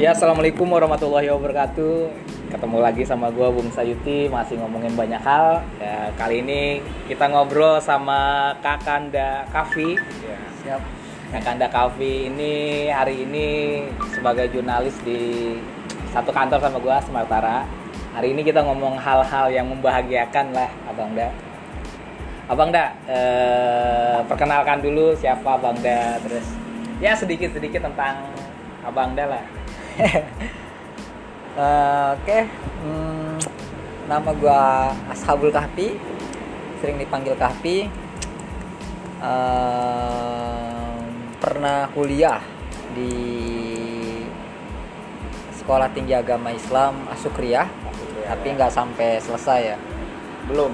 Ya, 0.00 0.16
assalamualaikum 0.16 0.64
warahmatullahi 0.64 1.28
wabarakatuh. 1.28 2.08
Ketemu 2.48 2.80
lagi 2.80 3.04
sama 3.04 3.28
gua 3.28 3.52
Bung 3.52 3.68
Sayuti, 3.68 4.32
masih 4.32 4.56
ngomongin 4.56 4.96
banyak 4.96 5.20
hal. 5.20 5.60
Ya, 5.76 6.08
kali 6.16 6.40
ini 6.40 6.80
kita 7.04 7.28
ngobrol 7.28 7.76
sama 7.84 8.48
Kakanda 8.64 9.44
Kavi. 9.52 10.00
Ya. 10.24 10.40
Siap. 10.64 10.80
Kakanda 11.36 11.68
Kavi 11.68 12.32
ini 12.32 12.88
hari 12.88 13.28
ini 13.28 13.48
sebagai 14.16 14.48
jurnalis 14.48 14.96
di 15.04 15.52
satu 16.16 16.32
kantor 16.32 16.64
sama 16.64 16.80
gua 16.80 16.96
Semartara. 17.04 17.68
Hari 18.16 18.32
ini 18.32 18.40
kita 18.40 18.64
ngomong 18.64 18.96
hal-hal 18.96 19.52
yang 19.52 19.68
membahagiakan 19.68 20.56
lah, 20.56 20.72
Abang 20.88 21.12
Da. 21.12 21.28
Abang 22.48 22.72
Da, 22.72 22.96
eh, 23.04 24.24
perkenalkan 24.24 24.80
dulu 24.80 25.12
siapa 25.12 25.60
Abang 25.60 25.76
Da, 25.84 26.16
terus 26.24 26.48
ya 27.04 27.12
sedikit-sedikit 27.12 27.84
tentang 27.84 28.32
Abang 28.80 29.12
Da 29.12 29.28
lah. 29.28 29.60
Eh, 31.50 32.08
Oke, 32.14 32.46
Hmm, 32.80 33.36
nama 34.08 34.30
gua 34.32 34.88
Ashabul 35.12 35.50
Kahfi, 35.52 35.92
sering 36.80 36.96
dipanggil 36.96 37.34
Kahfi. 37.36 37.90
Eh, 39.20 40.94
pernah 41.36 41.90
kuliah 41.92 42.40
di 42.96 43.12
Sekolah 45.52 45.92
Tinggi 45.92 46.16
Agama 46.16 46.48
Islam 46.54 47.04
Asukriyah, 47.12 47.68
tapi 48.24 48.46
nggak 48.56 48.72
sampai 48.72 49.20
selesai 49.20 49.74
ya. 49.74 49.78
belum 50.48 50.72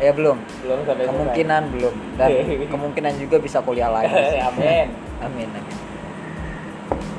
Ya 0.00 0.10
belum. 0.10 0.38
belum 0.64 0.78
sampai 0.88 1.04
Kemungkinan 1.06 1.62
belum 1.70 1.94
dan 2.16 2.30
kemungkinan 2.72 3.14
juga 3.20 3.36
bisa 3.38 3.60
kuliah 3.60 3.92
lagi. 3.92 4.10
amin 4.48 4.88
Amin, 5.20 5.48
amin. 5.52 5.83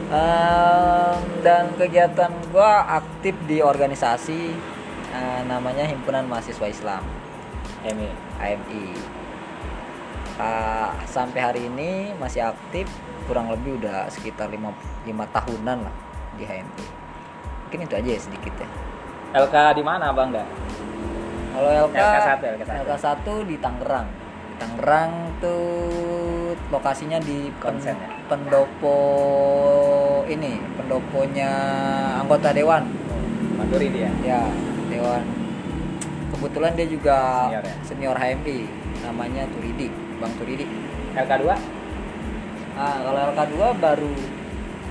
Em, 0.05 1.17
dan 1.41 1.73
kegiatan 1.73 2.29
gua 2.53 2.85
aktif 3.01 3.33
di 3.49 3.57
organisasi 3.65 4.53
eh, 5.09 5.41
namanya 5.49 5.89
Himpunan 5.89 6.29
Mahasiswa 6.29 6.69
Islam 6.69 7.01
Emi 7.81 8.09
HMI. 8.37 8.85
Ah, 10.35 10.93
sampai 11.09 11.39
hari 11.41 11.61
ini 11.65 12.13
masih 12.21 12.45
aktif 12.45 12.85
kurang 13.25 13.49
lebih 13.49 13.81
udah 13.81 14.05
sekitar 14.13 14.51
lima, 14.53 14.69
lima 15.09 15.25
tahunan 15.33 15.89
lah 15.89 15.95
di 16.37 16.45
HMI. 16.45 16.85
Mungkin 17.65 17.79
itu 17.89 17.93
aja 17.97 18.09
ya 18.09 18.21
sedikit 18.21 18.53
ya. 18.61 18.69
LK 19.35 19.55
di 19.75 19.83
mana 19.83 20.15
bang 20.15 20.31
da 20.31 20.45
Kalau 21.55 21.69
LK, 21.87 21.97
LK1, 21.97 22.43
LK1. 22.61 22.71
LK1 22.83 23.27
di 23.47 23.55
Tangerang. 23.57 24.07
Di 24.51 24.55
Tangerang 24.59 25.11
tuh 25.39 25.65
lokasinya 26.69 27.17
di 27.23 27.49
Konsen 27.57 27.95
ya? 27.95 28.14
Pendopo 28.25 28.97
ini, 30.25 30.57
pendoponya 30.75 31.51
anggota 32.19 32.49
dewan. 32.51 32.83
Manduri 33.55 33.87
dia 33.89 34.09
Ya, 34.21 34.41
dewan. 34.87 35.21
Kebetulan 36.33 36.73
dia 36.73 36.87
juga 36.87 37.17
Senior 37.47 37.63
ya? 37.63 37.75
senior 37.81 38.15
HMI, 38.17 38.59
namanya 39.01 39.43
Turidi, 39.47 39.87
Bang 40.17 40.33
Turidi. 40.35 40.65
LK 41.15 41.31
2 41.41 41.55
Ah, 42.75 42.99
kalau 42.99 43.31
LK2 43.31 43.55
baru 43.79 44.11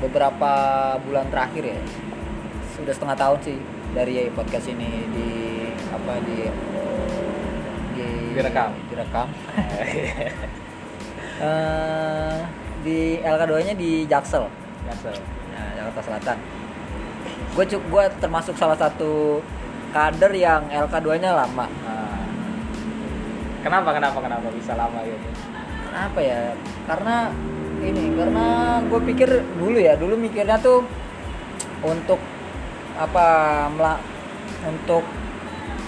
beberapa 0.01 0.53
bulan 0.99 1.29
terakhir 1.29 1.69
ya. 1.69 1.79
Sudah 2.73 2.91
setengah 2.91 3.13
tahun 3.15 3.39
sih 3.45 3.59
dari 3.93 4.33
podcast 4.33 4.67
ini 4.67 5.05
di 5.13 5.29
apa 5.87 6.17
di 6.25 6.49
di 7.93 8.09
Direkam. 8.33 8.73
direkam. 8.89 9.29
Eh, 11.35 12.39
di 12.85 13.19
LK2-nya 13.25 13.75
di 13.75 14.05
Jaksel, 14.05 14.45
Jaksel 14.85 15.17
nah, 15.51 15.69
Jakarta 15.81 16.01
Selatan. 16.05 16.37
Gue 17.57 17.65
gue 17.67 18.05
termasuk 18.21 18.55
salah 18.61 18.77
satu 18.77 19.41
kader 19.97 20.33
yang 20.37 20.69
LK2-nya 20.69 21.33
lama. 21.33 21.67
Nah. 21.67 22.21
kenapa 23.65 23.97
kenapa 23.97 24.19
kenapa 24.21 24.49
bisa 24.53 24.77
lama 24.77 25.01
gitu 25.09 25.29
apa 25.95 26.21
ya 26.21 26.53
karena 26.91 27.31
ini 27.81 28.19
karena 28.19 28.47
gue 28.83 29.01
pikir 29.15 29.31
dulu 29.57 29.79
ya 29.79 29.95
dulu 29.95 30.19
mikirnya 30.19 30.59
tuh 30.59 30.83
untuk 31.87 32.19
apa 32.99 33.27
mela- 33.71 34.05
untuk 34.67 35.07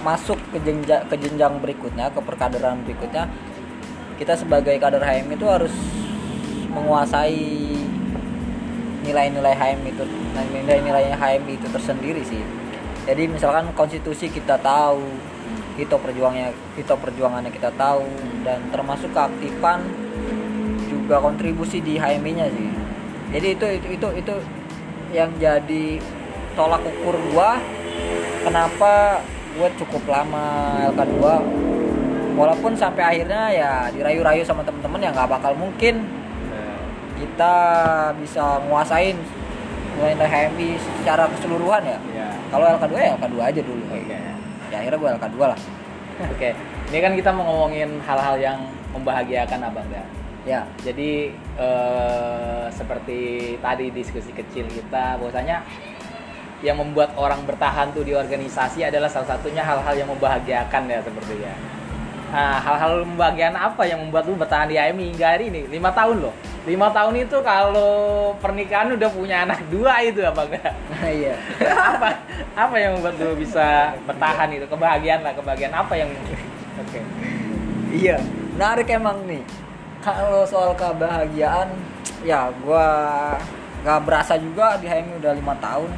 masuk 0.01 0.39
ke 0.55 0.63
jenjang 0.63 1.03
ke 1.11 1.15
jenjang 1.19 1.59
berikutnya 1.59 2.07
ke 2.15 2.19
perkaderan 2.23 2.79
berikutnya 2.87 3.27
kita 4.15 4.39
sebagai 4.39 4.79
kader 4.79 5.03
HM 5.03 5.27
itu 5.35 5.45
harus 5.45 5.73
menguasai 6.77 7.73
nilai-nilai 9.01 9.53
HM 9.57 9.81
itu 9.89 10.03
nilai-nilai 10.53 11.09
HM 11.17 11.43
itu 11.49 11.67
tersendiri 11.73 12.21
sih. 12.21 12.43
Jadi 13.07 13.25
misalkan 13.25 13.71
konstitusi 13.73 14.29
kita 14.29 14.59
tahu 14.61 15.01
itu 15.79 15.93
perjuangannya 15.93 16.53
itu 16.75 16.89
perjuangannya 16.89 17.49
kita 17.53 17.73
tahu 17.73 18.05
dan 18.45 18.61
termasuk 18.69 19.09
keaktifan 19.13 19.81
juga 20.85 21.17
kontribusi 21.23 21.81
di 21.81 21.97
HMI-nya 21.97 22.47
sih. 22.51 22.69
Jadi 23.33 23.47
itu 23.57 23.65
itu 23.79 23.87
itu 23.97 24.07
itu 24.21 24.33
yang 25.15 25.31
jadi 25.39 26.03
tolak 26.53 26.83
ukur 26.83 27.15
gua 27.31 27.57
kenapa 28.43 29.23
gue 29.57 29.69
cukup 29.81 30.03
lama 30.05 30.77
LK2 30.93 31.17
walaupun 32.37 32.77
sampai 32.77 33.03
akhirnya 33.03 33.49
ya 33.49 33.71
dirayu-rayu 33.89 34.45
sama 34.45 34.61
temen-temen 34.61 35.01
ya 35.01 35.09
nggak 35.09 35.29
bakal 35.33 35.57
mungkin 35.57 36.05
kita 37.27 37.53
bisa 38.17 38.63
nguasain 38.71 39.17
nilai 39.97 40.13
HMI 40.13 40.77
secara 40.77 41.25
keseluruhan 41.33 41.81
ya. 41.83 41.99
Ya 42.13 42.27
kalau 42.53 42.65
LK2 42.77 42.95
ya 42.95 43.09
LK2 43.17 43.37
aja 43.41 43.61
dulu. 43.65 43.83
Oke. 43.91 44.17
Ya 44.71 44.77
akhirnya 44.79 44.99
gue 44.99 45.09
LK2 45.19 45.37
lah. 45.41 45.59
Oke. 46.33 46.49
Ini 46.87 46.97
kan 47.03 47.13
kita 47.17 47.29
mau 47.35 47.43
ngomongin 47.43 47.99
hal-hal 48.05 48.35
yang 48.39 48.57
membahagiakan 48.95 49.59
abang 49.67 49.87
da 49.91 50.03
ya. 50.47 50.63
Jadi 50.79 51.35
eh, 51.59 52.65
seperti 52.71 53.19
tadi 53.59 53.91
diskusi 53.91 54.31
kecil 54.31 54.69
kita 54.71 55.19
bahwasanya 55.19 55.65
yang 56.65 56.81
membuat 56.81 57.13
orang 57.13 57.45
bertahan 57.45 57.93
tuh 57.93 58.01
di 58.01 58.17
organisasi 58.17 58.81
adalah 58.81 59.05
salah 59.05 59.37
satunya 59.37 59.61
hal-hal 59.61 59.93
yang 59.93 60.09
membahagiakan 60.09 60.89
ya 60.89 60.99
sepertinya. 61.05 61.76
Nah, 62.27 62.59
hal-hal 62.59 63.07
membahagiakan 63.07 63.55
apa 63.55 63.87
yang 63.87 64.03
membuat 64.03 64.27
lu 64.27 64.35
bertahan 64.35 64.67
di 64.67 64.75
AMI 64.75 65.15
hingga 65.15 65.27
hari 65.31 65.47
ini? 65.47 65.63
Lima 65.71 65.95
tahun 65.95 66.27
loh. 66.27 66.35
Lima 66.67 66.91
tahun 66.91 67.23
itu 67.23 67.39
kalau 67.39 68.35
pernikahan 68.43 68.91
udah 68.91 69.09
punya 69.15 69.47
anak 69.47 69.63
dua 69.71 70.03
itu 70.03 70.19
apa 70.27 70.43
enggak? 70.43 70.73
iya 71.23 71.39
apa 71.71 72.19
apa 72.59 72.75
yang 72.75 72.99
membuat 72.99 73.15
lu 73.23 73.39
bisa 73.39 73.95
bertahan 74.03 74.51
itu? 74.51 74.67
Kebahagiaan 74.67 75.23
lah, 75.23 75.31
kebahagiaan 75.31 75.71
apa 75.71 75.93
yang 75.95 76.11
Oke. 76.77 77.01
iya 77.89 78.21
menarik 78.53 78.85
emang 78.93 79.17
nih 79.25 79.41
kalau 80.05 80.45
soal 80.45 80.77
kebahagiaan 80.77 81.73
ya 82.21 82.53
gua 82.61 82.85
nggak 83.81 84.01
berasa 84.05 84.37
juga 84.37 84.77
di 84.77 84.85
HMI 84.85 85.17
udah 85.17 85.33
lima 85.33 85.57
tahun 85.57 85.89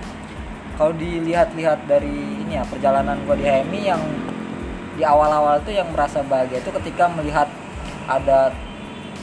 kalau 0.80 0.96
dilihat-lihat 0.96 1.84
dari 1.84 2.44
ini 2.48 2.56
ya 2.56 2.64
perjalanan 2.64 3.20
gua 3.28 3.36
di 3.36 3.44
HMI 3.44 3.82
yang 3.84 4.04
di 5.00 5.08
awal-awal 5.08 5.64
tuh 5.64 5.72
yang 5.72 5.88
merasa 5.96 6.20
bahagia 6.20 6.60
itu 6.60 6.76
ketika 6.84 7.08
melihat 7.08 7.48
ada 8.04 8.52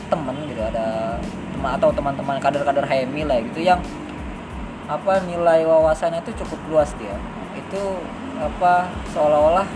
temen 0.08 0.36
gitu 0.48 0.64
ada 0.64 1.20
teman 1.52 1.70
atau 1.76 1.92
teman-teman 1.92 2.40
kader-kader 2.40 2.88
HMI 2.88 3.22
lah 3.28 3.38
gitu 3.44 3.60
yang 3.60 3.76
apa 4.88 5.20
nilai 5.28 5.66
wawasannya 5.68 6.24
itu 6.24 6.32
cukup 6.40 6.60
luas 6.72 6.96
dia. 6.96 7.12
Itu 7.58 8.00
apa 8.40 8.88
seolah-olah 9.12 9.66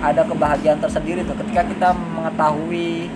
ada 0.00 0.22
kebahagiaan 0.24 0.80
tersendiri 0.80 1.26
tuh 1.28 1.36
ketika 1.44 1.66
kita 1.68 1.88
mengetahui 1.92 3.12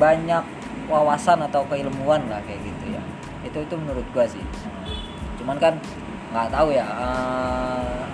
banyak 0.00 0.44
wawasan 0.88 1.44
atau 1.44 1.66
keilmuan 1.68 2.24
lah 2.30 2.40
kayak 2.48 2.62
gitu 2.64 2.96
ya. 2.96 3.02
Itu 3.44 3.58
itu 3.66 3.74
menurut 3.76 4.06
gua 4.14 4.24
sih. 4.24 4.42
Cuman 5.42 5.58
kan 5.58 5.74
nggak 6.30 6.48
tahu 6.54 6.70
ya 6.70 6.86
eh, 6.86 8.04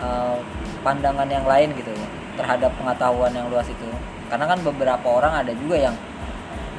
eh, 0.00 0.36
pandangan 0.80 1.28
yang 1.28 1.44
lain 1.44 1.72
gitu 1.76 1.92
ya 1.92 2.08
terhadap 2.40 2.72
pengetahuan 2.80 3.32
yang 3.36 3.46
luas 3.52 3.68
itu 3.68 3.88
karena 4.32 4.44
kan 4.48 4.58
beberapa 4.64 5.06
orang 5.06 5.44
ada 5.44 5.52
juga 5.52 5.76
yang 5.90 5.96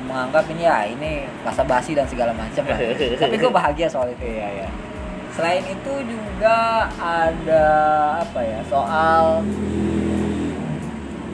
menganggap 0.09 0.45
ini 0.49 0.63
ya 0.65 0.77
ini 0.89 1.11
basa 1.45 1.61
basi 1.61 1.93
dan 1.93 2.09
segala 2.09 2.33
macam 2.33 2.65
lah 2.65 2.79
tapi 3.21 3.35
gue 3.37 3.51
bahagia 3.51 3.87
soal 3.87 4.09
itu 4.09 4.25
Iya, 4.25 4.47
iya. 4.49 4.69
Selain 5.31 5.63
itu 5.63 5.93
juga 6.03 6.91
ada 6.99 7.65
apa 8.19 8.39
ya 8.43 8.59
soal 8.67 9.39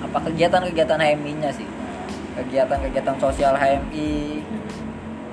apa 0.05 0.17
kegiatan-kegiatan 0.29 1.01
HMI-nya 1.01 1.49
sih. 1.49 1.65
Kegiatan-kegiatan 2.37 3.17
sosial 3.17 3.57
HMI. 3.57 4.45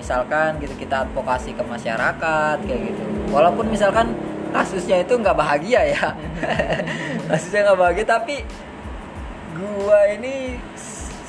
Misalkan 0.01 0.57
gitu 0.65 0.73
kita 0.81 1.05
advokasi 1.05 1.53
ke 1.53 1.61
masyarakat 1.61 2.57
kayak 2.65 2.81
gitu. 2.89 3.05
Walaupun 3.29 3.69
misalkan 3.69 4.17
kasusnya 4.57 5.05
itu 5.05 5.13
nggak 5.13 5.37
bahagia 5.37 5.81
ya. 5.93 6.05
kasusnya 7.31 7.61
nggak 7.71 7.79
bahagia 7.81 8.07
tapi 8.07 8.37
gua 9.55 9.99
ini 10.13 10.59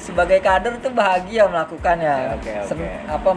sebagai 0.01 0.37
kader 0.37 0.77
tuh 0.85 0.93
bahagia 0.93 1.49
melakukannya. 1.49 2.37
Oke, 2.37 2.53
oke. 2.61 2.69
Sem- 2.69 3.01
apa 3.09 3.31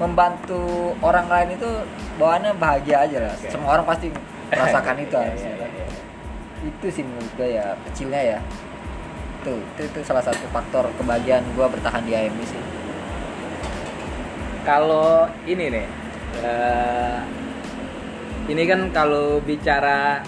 membantu 0.00 0.96
orang 1.04 1.28
lain 1.28 1.60
itu 1.60 1.70
bawaannya 2.16 2.56
bahagia 2.56 3.04
aja 3.04 3.18
lah 3.28 3.34
Oke. 3.36 3.52
semua 3.52 3.70
orang 3.76 3.84
pasti 3.84 4.08
merasakan 4.48 4.96
itu 4.96 5.14
harusnya 5.14 5.52
iya, 5.56 5.60
kan. 5.60 5.70
iya. 5.76 5.88
itu 6.64 6.86
sih 6.88 7.04
menurut 7.04 7.32
gue 7.36 7.48
ya 7.60 7.66
kecilnya 7.84 8.20
ya 8.36 8.38
tuh 9.44 9.60
itu, 9.60 9.82
itu 9.92 10.00
salah 10.00 10.24
satu 10.24 10.40
faktor 10.52 10.88
kebahagiaan 10.96 11.44
gue 11.52 11.66
bertahan 11.68 12.00
di 12.08 12.16
AMI 12.16 12.44
sih 12.48 12.60
kalau 14.64 15.28
ini 15.44 15.68
nih 15.68 15.86
eh, 16.44 17.18
ini 18.48 18.62
kan 18.64 18.80
kalau 18.92 19.40
bicara 19.44 20.24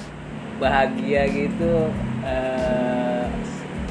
bahagia 0.63 1.27
gitu 1.27 1.91
eh, 2.23 3.27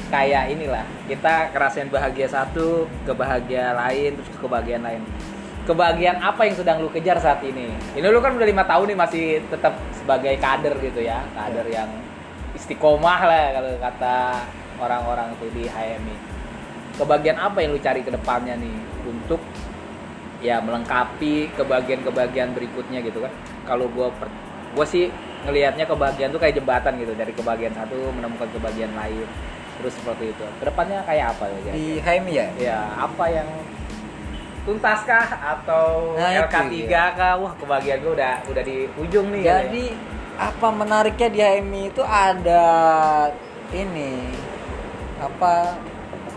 kayak 0.08 0.56
inilah 0.56 0.84
kita 1.04 1.52
kerasain 1.52 1.92
bahagia 1.92 2.28
satu 2.32 2.88
kebahagiaan 3.04 3.76
lain 3.76 4.16
terus 4.16 4.28
kebahagiaan 4.40 4.84
lain. 4.84 5.04
Kebahagiaan 5.62 6.18
apa 6.18 6.42
yang 6.42 6.58
sedang 6.58 6.82
lu 6.82 6.90
kejar 6.90 7.22
saat 7.22 7.38
ini? 7.46 7.70
Ini 7.94 8.02
lu 8.10 8.18
kan 8.18 8.34
udah 8.34 8.48
lima 8.48 8.66
tahun 8.66 8.92
nih 8.92 8.98
masih 8.98 9.24
tetap 9.46 9.78
sebagai 9.94 10.34
kader 10.42 10.74
gitu 10.82 11.06
ya 11.06 11.22
kader 11.38 11.68
yang 11.70 11.86
istiqomah 12.58 13.20
lah 13.22 13.44
kalau 13.54 13.70
kata 13.78 14.16
orang-orang 14.82 15.28
tuh 15.38 15.48
di 15.54 15.70
HMI 15.70 16.16
kebahagiaan 16.98 17.40
apa 17.40 17.64
yang 17.64 17.70
lu 17.72 17.80
cari 17.80 18.04
ke 18.04 18.10
depannya 18.12 18.58
nih 18.58 18.76
untuk 19.08 19.40
ya 20.42 20.58
melengkapi 20.58 21.54
kebahagiaan-kebahagiaan 21.54 22.52
berikutnya 22.52 22.98
gitu 23.06 23.22
kan? 23.22 23.32
Kalau 23.64 23.86
gue 23.86 24.08
gue 24.72 24.86
sih 24.88 25.06
ngelihatnya 25.42 25.84
kebahagiaan 25.84 26.30
tuh 26.30 26.38
kayak 26.38 26.54
jembatan 26.54 26.92
gitu 26.96 27.12
dari 27.12 27.32
kebahagiaan 27.32 27.74
satu 27.74 27.98
menemukan 28.10 28.48
kebahagiaan 28.50 28.94
lain 28.94 29.26
terus 29.74 29.92
seperti 29.92 30.30
itu 30.30 30.44
ke 30.56 30.64
depannya 30.64 31.02
kayak 31.02 31.32
apa 31.32 31.44
ya 31.60 31.72
di 31.72 31.86
HMI 31.98 32.32
ya 32.32 32.46
ya 32.56 32.78
apa 32.96 33.24
yang 33.26 33.48
tuntaskah 34.62 35.26
atau 35.34 36.14
Nah, 36.14 36.30
itu 36.30 36.46
LK3 36.46 36.70
dia. 36.86 37.04
kah 37.12 37.34
wah 37.36 37.52
kebahagiaan 37.52 37.98
gue 37.98 38.12
udah 38.14 38.34
udah 38.46 38.62
di 38.62 38.76
ujung 38.96 39.26
nih 39.28 39.40
gitu 39.40 39.48
ya. 39.48 39.56
jadi 39.66 39.84
apa 40.32 40.66
menariknya 40.70 41.28
di 41.28 41.40
HMI 41.40 41.82
itu 41.88 42.02
ada 42.02 42.64
ini 43.70 44.22
apa 45.18 45.74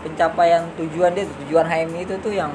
pencapaian 0.02 0.62
tujuan 0.76 1.10
dia 1.12 1.24
tujuan 1.40 1.64
HMI 1.64 2.00
itu 2.02 2.14
tuh 2.18 2.32
yang 2.32 2.50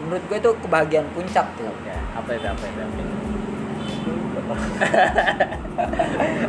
menurut 0.00 0.24
gue 0.24 0.38
itu 0.38 0.50
kebahagiaan 0.58 1.06
puncak 1.12 1.46
tuh 1.54 1.68
Ya, 1.84 1.96
apa 2.12 2.30
itu 2.32 2.46
apa 2.46 2.64
itu 2.64 2.80
apa 2.80 2.96
itu? 2.98 3.14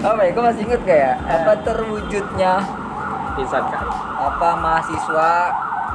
Apa 0.06 0.21
ya 0.21 0.30
gue 0.31 0.44
masih 0.44 0.62
inget 0.68 0.81
gak 0.86 1.00
ya 1.00 1.13
apa 1.18 1.51
terwujudnya 1.63 2.53
insan 3.36 3.63
kah 3.68 3.83
apa 4.15 4.50
mahasiswa 4.59 5.31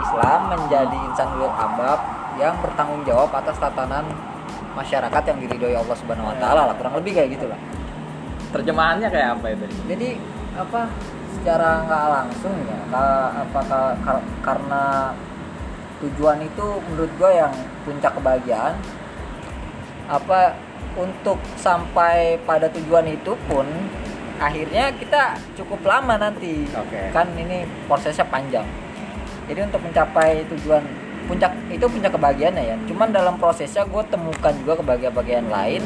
Islam 0.00 0.41
menjadi 0.49 0.97
insan 1.08 1.29
ulil 1.37 1.52
albab 1.52 2.00
yang 2.41 2.56
bertanggung 2.64 3.05
jawab 3.05 3.29
atas 3.37 3.61
tatanan 3.61 4.05
masyarakat 4.73 5.23
yang 5.29 5.38
diridhoi 5.44 5.76
Allah 5.76 5.97
Subhanahu 5.99 6.31
wa 6.32 6.37
taala 6.41 6.73
lah 6.73 6.75
kurang 6.79 6.97
lebih 7.00 7.12
kayak 7.17 7.37
gitu 7.37 7.47
lah. 7.50 7.58
terjemahannya 8.50 9.08
kayak 9.12 9.38
apa 9.38 9.47
itu 9.55 9.67
Jadi 9.87 10.08
apa 10.58 10.91
secara 11.38 11.87
nggak 11.87 12.05
langsung 12.11 12.55
ya 12.67 12.79
apa 12.91 13.61
ka- 13.62 13.99
ka- 14.02 14.26
karena 14.43 15.14
tujuan 16.00 16.38
itu 16.43 16.67
menurut 16.91 17.12
gue 17.14 17.31
yang 17.31 17.52
puncak 17.87 18.12
kebahagiaan 18.17 18.75
apa 20.11 20.58
untuk 20.97 21.38
sampai 21.56 22.37
pada 22.43 22.67
tujuan 22.69 23.06
itu 23.06 23.32
pun 23.47 23.65
akhirnya 24.41 24.91
kita 24.97 25.37
cukup 25.55 25.85
lama 25.85 26.17
nanti. 26.17 26.65
Oke. 26.73 27.12
kan 27.12 27.29
ini 27.37 27.62
prosesnya 27.85 28.25
panjang. 28.27 28.65
Jadi 29.47 29.61
untuk 29.67 29.82
mencapai 29.82 30.47
tujuan 30.56 30.82
puncak 31.27 31.53
itu 31.69 31.85
puncak 31.87 32.12
kebahagiaannya 32.15 32.65
ya. 32.65 32.77
Cuman 32.88 33.11
dalam 33.11 33.37
prosesnya 33.37 33.85
gue 33.85 34.03
temukan 34.09 34.55
juga 34.62 34.79
kebahagiaan-kebahagiaan 34.81 35.49
lain. 35.50 35.82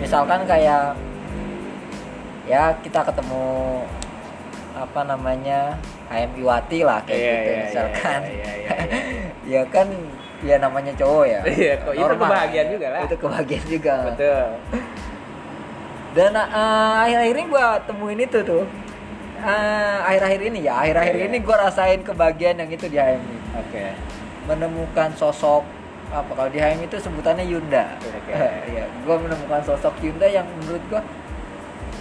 Misalkan 0.00 0.42
kayak 0.46 0.96
ya 2.48 2.74
kita 2.82 3.06
ketemu 3.06 3.82
apa 4.72 5.00
namanya 5.04 5.76
HM 6.10 6.32
Iwati 6.42 6.80
lah 6.82 7.04
kayak 7.04 7.20
Iya, 7.20 7.32
gitu 7.36 7.50
iya, 7.52 7.62
misalkan. 7.68 8.20
iya, 8.24 8.32
iya, 8.32 8.52
iya, 8.52 8.52
iya. 8.56 8.76
ya 9.58 9.62
kan 9.68 9.88
ya 10.42 10.56
namanya 10.58 10.92
cowok 10.98 11.24
ya. 11.24 11.40
Iya, 11.46 11.72
kok 11.80 11.92
itu 11.94 12.14
kebahagiaan 12.18 12.68
juga 12.70 12.86
lah. 12.90 13.00
itu 13.06 13.16
kebahagiaan 13.16 13.66
juga. 13.66 13.94
Betul. 14.10 14.46
Dan 16.12 16.32
eh, 16.36 16.92
akhir-akhir 17.08 17.34
ini 17.40 17.44
gua 17.48 17.66
temuin 17.86 18.20
itu 18.20 18.38
tuh. 18.44 18.64
Eh, 19.42 19.96
akhir-akhir 20.06 20.40
ini 20.52 20.58
ya 20.62 20.74
akhir-akhir 20.78 21.16
Iya. 21.18 21.24
ini 21.26 21.38
gua 21.42 21.56
rasain 21.66 22.00
kebahagiaan 22.04 22.62
yang 22.62 22.70
itu 22.70 22.86
di 22.86 22.98
HMI 23.00 23.36
oke. 23.58 23.84
Menemukan 24.46 25.10
sosok 25.16 25.64
apa 26.12 26.30
kalau 26.36 26.50
di 26.52 26.60
HMI 26.60 26.84
itu 26.86 26.98
sebutannya 27.00 27.46
Yunda. 27.48 27.96
Oke. 27.98 28.32
ya 28.76 28.84
gua 29.02 29.16
menemukan 29.18 29.62
sosok 29.64 29.94
Yunda 30.04 30.28
yang 30.28 30.46
menurut 30.62 30.82
gua 30.86 31.02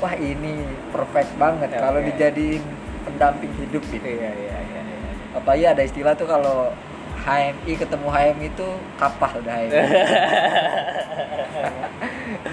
wah 0.02 0.14
ini 0.18 0.66
perfect 0.90 1.30
banget 1.38 1.70
kalau 1.78 2.02
dijadiin 2.02 2.62
pendamping 3.06 3.54
hidup 3.58 3.82
gitu. 3.90 4.06
Iya 4.06 4.30
iya 4.34 4.58
iya 4.60 4.80
iya. 4.82 5.10
apa 5.32 5.52
ya 5.56 5.72
ada 5.72 5.82
istilah 5.82 6.12
tuh 6.14 6.28
kalau 6.28 6.70
HMI 7.22 7.74
ketemu 7.78 8.08
HMI 8.10 8.48
itu 8.50 8.68
kapal 8.98 9.30
udah 9.42 9.54
HMI 9.62 9.72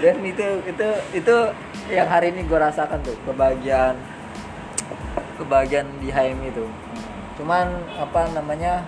dan 0.01 0.15
itu 0.21 0.47
itu 0.69 0.87
itu 1.17 1.35
yang 1.89 2.05
hari 2.05 2.29
ini 2.29 2.45
gue 2.45 2.59
rasakan 2.59 3.01
tuh 3.01 3.17
kebahagiaan 3.25 3.97
kebahagiaan 5.39 5.87
di 6.03 6.11
HMI 6.11 6.51
itu. 6.51 6.67
Cuman 7.39 7.71
apa 7.95 8.27
namanya 8.35 8.83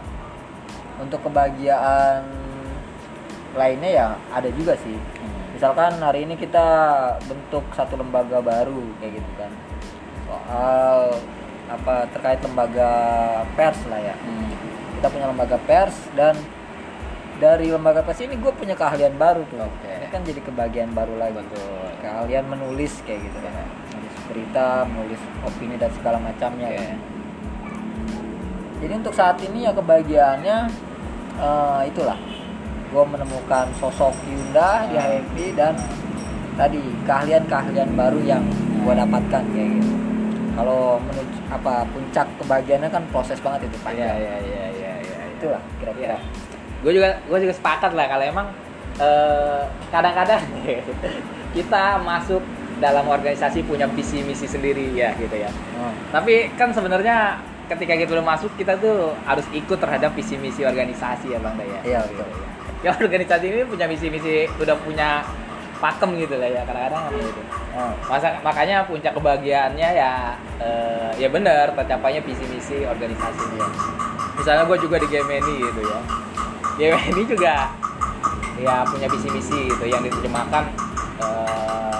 untuk 1.00 1.24
kebahagiaan 1.24 2.28
lainnya 3.56 3.90
ya 3.90 4.08
ada 4.30 4.52
juga 4.52 4.76
sih. 4.84 5.00
Misalkan 5.56 5.98
hari 6.04 6.28
ini 6.28 6.36
kita 6.36 6.68
bentuk 7.26 7.64
satu 7.72 7.96
lembaga 7.96 8.44
baru 8.44 8.84
kayak 9.00 9.18
gitu 9.18 9.32
kan. 9.40 9.52
Soal 10.28 11.00
apa 11.72 12.04
terkait 12.12 12.40
lembaga 12.44 12.92
pers 13.56 13.80
lah 13.88 14.00
ya. 14.00 14.16
Hmm. 14.20 14.51
Kita 15.02 15.18
punya 15.18 15.34
lembaga 15.34 15.58
pers 15.66 15.98
dan 16.14 16.38
dari 17.42 17.74
lembaga 17.74 18.06
pers 18.06 18.22
ini 18.22 18.38
gue 18.38 18.54
punya 18.54 18.78
keahlian 18.78 19.18
baru 19.18 19.42
tuh 19.50 19.66
Oke. 19.66 19.90
ini 19.90 20.08
kan 20.14 20.22
jadi 20.22 20.38
kebahagiaan 20.46 20.94
baru 20.94 21.18
lagi 21.18 21.42
Betul. 21.42 21.90
keahlian 22.06 22.46
menulis 22.46 23.02
kayak 23.02 23.26
gitu 23.26 23.42
kan 23.42 23.66
menulis 23.98 24.16
berita 24.30 24.86
menulis 24.86 25.22
opini 25.42 25.82
dan 25.82 25.90
segala 25.98 26.22
macamnya 26.22 26.70
Oke. 26.70 26.78
kan. 26.86 26.98
jadi 28.86 28.94
untuk 29.02 29.14
saat 29.18 29.42
ini 29.42 29.66
ya 29.66 29.74
kebahagiaannya 29.74 30.58
eh, 31.42 31.82
itulah 31.90 32.20
gue 32.94 33.04
menemukan 33.10 33.74
sosok 33.82 34.14
Yunda 34.30 34.86
di. 34.86 35.02
HMP 35.02 35.58
dan 35.58 35.74
tadi 36.54 36.78
keahlian-keahlian 37.10 37.90
baru 37.98 38.22
yang 38.22 38.46
gue 38.86 38.94
dapatkan 38.94 39.44
kayak 39.50 39.82
gitu 39.82 39.94
kalau 40.52 41.00
menuju 41.00 41.40
apa 41.48 41.88
puncak 41.90 42.28
kebahagiaannya 42.38 42.90
kan 42.92 43.04
proses 43.10 43.40
banget 43.40 43.72
itu 43.72 43.78
Iya 43.80 43.86
panjang 43.88 44.04
iya 44.04 44.14
iya 44.20 44.36
iya 44.44 44.66
iya. 44.76 44.81
Itulah 45.42 45.62
kira-kira 45.82 46.22
Gue 46.82 46.98
juga 46.98 47.18
gue 47.30 47.40
juga 47.46 47.54
sepakat 47.54 47.94
lah 47.94 48.06
kalau 48.10 48.26
emang 48.26 48.48
eh, 48.98 49.64
kadang-kadang 49.94 50.42
kita 51.56 52.02
masuk 52.02 52.42
dalam 52.82 53.06
organisasi 53.06 53.62
punya 53.70 53.86
visi 53.94 54.26
misi 54.26 54.50
sendiri 54.50 54.90
ya 54.98 55.14
gitu 55.14 55.38
ya. 55.38 55.54
Oh. 55.78 55.94
Tapi 56.10 56.50
kan 56.58 56.74
sebenarnya 56.74 57.38
ketika 57.70 57.94
kita 57.94 58.18
udah 58.18 58.26
masuk 58.36 58.52
kita 58.58 58.76
tuh 58.82 59.14
harus 59.24 59.46
ikut 59.54 59.78
terhadap 59.78 60.12
visi 60.18 60.36
misi 60.42 60.66
organisasi 60.66 61.38
ya 61.38 61.40
bang 61.40 61.56
Daya. 61.56 61.80
Iya, 61.86 62.00
betul. 62.10 62.28
Ya 62.82 62.90
organisasi 62.98 63.46
ini 63.46 63.64
punya 63.70 63.86
visi 63.86 64.10
misi 64.10 64.50
udah 64.58 64.76
punya 64.82 65.22
pakem 65.78 66.14
gitu 66.18 66.38
lah 66.38 66.50
ya 66.50 66.62
kadang-kadang 66.66 67.02
kan 67.06 67.14
gitu. 67.14 67.42
Masa, 68.10 68.28
makanya 68.42 68.86
puncak 68.90 69.14
kebahagiaannya 69.14 69.90
ya 69.94 70.34
eh, 70.58 71.10
ya 71.22 71.30
benar 71.30 71.78
tercapainya 71.78 72.26
visi 72.26 72.46
misi 72.50 72.82
organisasi. 72.82 73.46
Iya. 73.54 73.70
Misalnya 74.38 74.64
gue 74.68 74.78
juga 74.80 74.96
di 75.02 75.08
Gemini 75.12 75.54
gitu 75.60 75.82
ya. 75.84 76.00
Gemini 76.80 77.24
juga 77.28 77.54
ya 78.62 78.86
punya 78.86 79.10
visi 79.10 79.30
misi 79.34 79.60
gitu 79.74 79.86
yang 79.90 80.06
diterjemahkan 80.06 80.64
eh, 81.18 82.00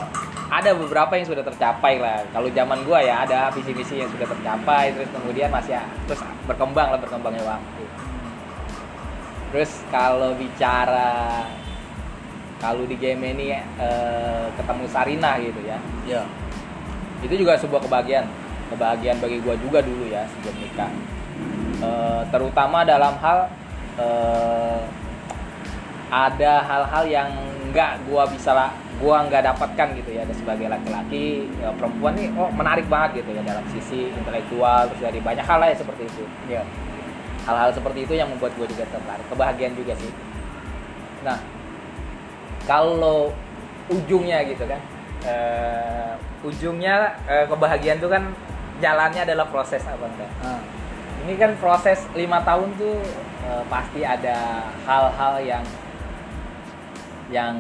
ada 0.52 0.76
beberapa 0.76 1.16
yang 1.16 1.26
sudah 1.26 1.42
tercapai 1.48 1.98
lah. 1.98 2.22
Kalau 2.36 2.52
zaman 2.52 2.84
gua 2.84 3.00
ya 3.02 3.24
ada 3.24 3.50
visi 3.56 3.72
misi 3.72 4.04
yang 4.04 4.12
sudah 4.12 4.28
tercapai 4.30 4.92
terus 4.94 5.10
kemudian 5.10 5.50
masih 5.50 5.80
terus 6.06 6.22
berkembang 6.46 6.92
lah 6.92 7.00
berkembangnya 7.00 7.44
waktu. 7.48 7.84
Terus 9.52 9.72
kalau 9.92 10.36
bicara 10.36 11.44
kalau 12.62 12.86
di 12.86 12.94
Gemini 13.00 13.58
eh, 13.58 14.46
ketemu 14.54 14.86
Sarina 14.86 15.42
gitu 15.42 15.62
ya 15.66 15.82
Iya. 16.06 16.22
itu 17.26 17.42
juga 17.42 17.58
sebuah 17.58 17.82
kebahagiaan 17.86 18.26
kebahagiaan 18.70 19.18
bagi 19.18 19.42
gua 19.42 19.58
juga 19.58 19.82
dulu 19.82 20.10
ya 20.10 20.26
sebelum 20.30 20.56
nikah 20.62 20.92
Eh, 21.82 22.22
terutama 22.30 22.86
dalam 22.86 23.18
hal 23.18 23.50
eh, 23.98 24.82
ada 26.12 26.54
hal-hal 26.62 27.04
yang 27.10 27.30
nggak 27.72 28.04
gua 28.06 28.28
bisa 28.28 28.52
lah 28.54 28.70
gua 29.02 29.26
nggak 29.26 29.42
dapatkan 29.50 29.88
gitu 29.98 30.14
ya. 30.14 30.24
Sebagai 30.30 30.70
laki-laki 30.70 31.50
ya, 31.58 31.74
perempuan 31.74 32.14
nih 32.14 32.30
oh 32.38 32.54
menarik 32.54 32.86
banget 32.86 33.26
gitu 33.26 33.34
ya 33.34 33.42
dalam 33.42 33.66
sisi 33.74 34.14
intelektual 34.14 34.86
terus 34.94 35.02
dari 35.02 35.20
banyak 35.24 35.42
hal 35.42 35.58
lah 35.58 35.68
ya 35.74 35.78
seperti 35.78 36.06
itu. 36.06 36.24
Iya. 36.48 36.64
hal-hal 37.42 37.74
seperti 37.74 38.06
itu 38.06 38.14
yang 38.14 38.30
membuat 38.30 38.54
gue 38.54 38.70
juga 38.70 38.86
tertarik. 38.86 39.26
Kebahagiaan 39.34 39.74
juga 39.74 39.98
sih. 39.98 40.14
Nah 41.26 41.42
kalau 42.70 43.34
ujungnya 43.90 44.46
gitu 44.46 44.62
kan 44.70 44.78
eh, 45.26 46.14
ujungnya 46.46 47.18
eh, 47.26 47.50
kebahagiaan 47.50 47.98
tuh 47.98 48.14
kan 48.14 48.30
jalannya 48.78 49.26
adalah 49.26 49.50
proses 49.50 49.82
apa 49.90 50.06
enggak 50.06 50.32
Ah. 50.46 50.62
Ini 51.26 51.34
kan 51.38 51.54
proses 51.62 52.02
lima 52.18 52.42
tahun 52.42 52.74
tuh 52.78 52.98
eh, 53.46 53.64
pasti 53.70 54.02
ada 54.02 54.66
hal-hal 54.86 55.34
yang 55.46 55.64
yang 57.32 57.56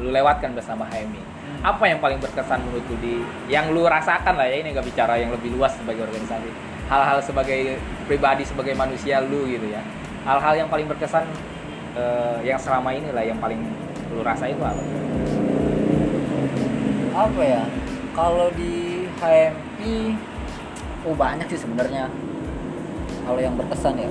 lu 0.00 0.12
lewatkan 0.12 0.52
bersama 0.52 0.84
HMI. 0.88 1.20
Hmm. 1.20 1.60
Apa 1.62 1.84
yang 1.88 2.00
paling 2.02 2.20
berkesan 2.20 2.60
menurut 2.64 2.84
lu 2.88 2.96
di 3.00 3.14
yang 3.48 3.72
lu 3.72 3.84
rasakan 3.84 4.36
lah 4.36 4.46
ya 4.48 4.60
ini 4.60 4.72
nggak 4.76 4.86
bicara 4.88 5.16
yang 5.16 5.32
lebih 5.32 5.52
luas 5.56 5.72
sebagai 5.76 6.04
organisasi. 6.08 6.50
Hal-hal 6.86 7.18
sebagai 7.24 7.80
pribadi 8.06 8.44
sebagai 8.46 8.74
manusia 8.76 9.20
lu 9.20 9.48
gitu 9.48 9.68
ya. 9.70 9.80
Hal-hal 10.26 10.66
yang 10.66 10.68
paling 10.68 10.88
berkesan 10.88 11.24
eh, 11.96 12.36
yang 12.44 12.60
selama 12.60 12.92
ini 12.92 13.12
lah 13.12 13.24
yang 13.24 13.38
paling 13.40 13.60
lu 14.12 14.20
rasa 14.24 14.48
itu 14.48 14.62
apa? 14.62 14.82
apa 17.16 17.40
ya 17.40 17.64
kalau 18.12 18.52
di 18.52 19.08
HMI 19.16 19.96
oh 21.08 21.16
banyak 21.16 21.48
sih 21.48 21.64
sebenarnya 21.64 22.12
kalau 23.26 23.40
yang 23.40 23.54
berkesan 23.54 23.94
ya 23.96 24.08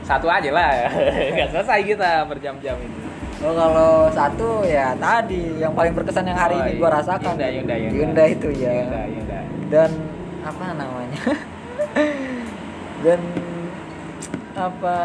Satu 0.00 0.24
aja 0.26 0.48
lah, 0.48 0.88
nggak 1.34 1.48
selesai 1.50 1.80
kita 1.82 2.24
berjam-jam 2.24 2.76
ini. 2.78 2.96
oh 3.38 3.52
kalau 3.52 3.92
satu 4.10 4.48
ya 4.62 4.96
tadi 4.96 5.56
yang 5.56 5.70
paling 5.70 5.92
berkesan 5.92 6.24
yang 6.24 6.36
hari 6.36 6.54
Oh, 6.54 6.62
ini 6.62 6.72
iya. 6.72 6.78
gua 6.78 6.90
rasakan 6.92 7.32
Yunda, 7.34 7.48
Yunda, 7.50 7.74
Yunda. 7.76 7.94
Yunda 7.94 8.24
itu 8.26 8.48
ya 8.52 8.72
Yunda, 8.74 9.00
Yunda. 9.06 9.38
dan 9.68 9.90
apa 10.40 10.64
namanya 10.72 11.22
dan 13.04 13.20
apa 14.54 14.96